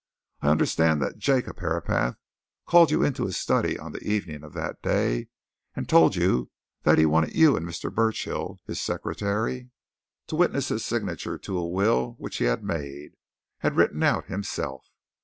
I 0.41 0.47
understand 0.49 0.99
that 1.03 1.19
Jacob 1.19 1.59
Herapath 1.59 2.15
called 2.65 2.89
you 2.89 3.03
into 3.03 3.27
his 3.27 3.37
study 3.37 3.77
on 3.77 3.91
the 3.91 4.01
evening 4.01 4.43
of 4.43 4.53
that 4.53 4.81
day 4.81 5.27
and 5.75 5.87
told 5.87 6.15
you 6.15 6.49
that 6.81 6.97
he 6.97 7.05
wanted 7.05 7.35
you 7.35 7.55
and 7.55 7.67
Mr. 7.67 7.93
Burchill, 7.93 8.57
his 8.65 8.81
secretary, 8.81 9.69
to 10.25 10.35
witness 10.35 10.69
his 10.69 10.83
signature 10.83 11.37
to 11.37 11.57
a 11.59 11.69
will 11.69 12.13
which 12.17 12.37
he 12.37 12.45
had 12.45 12.63
made 12.63 13.11
had 13.59 13.75
written 13.75 14.01
out 14.01 14.25
himself. 14.25 14.87